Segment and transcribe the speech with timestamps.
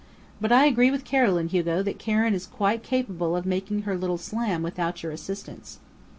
[0.41, 4.17] "But I agree with Carolyn, Hugo, that Karen is quite capable of making her little
[4.17, 5.77] slam without your assistance."